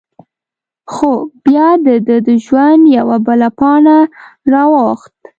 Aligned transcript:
خو؛ 0.91 1.11
بیا 1.45 1.67
د 1.85 1.87
دهٔ 2.07 2.17
د 2.27 2.29
ژوند 2.45 2.83
یوه 2.97 3.17
بله 3.27 3.49
پاڼه 3.59 3.97
را 4.51 4.63
واوښته… 4.73 5.27